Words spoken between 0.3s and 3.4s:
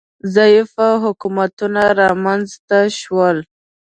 ضعیفه حکومتونه رامنځ ته شول